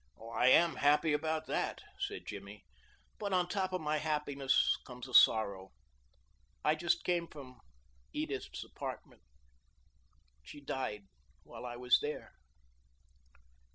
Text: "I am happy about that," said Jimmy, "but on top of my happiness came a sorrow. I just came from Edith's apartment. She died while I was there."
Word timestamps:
"I 0.33 0.47
am 0.47 0.77
happy 0.77 1.13
about 1.13 1.45
that," 1.45 1.83
said 1.99 2.25
Jimmy, 2.25 2.65
"but 3.19 3.33
on 3.33 3.47
top 3.47 3.71
of 3.71 3.81
my 3.81 3.97
happiness 3.99 4.75
came 4.87 5.03
a 5.07 5.13
sorrow. 5.13 5.73
I 6.65 6.73
just 6.73 7.03
came 7.03 7.27
from 7.27 7.59
Edith's 8.11 8.63
apartment. 8.63 9.21
She 10.41 10.59
died 10.59 11.03
while 11.43 11.67
I 11.67 11.75
was 11.75 11.99
there." 12.01 12.33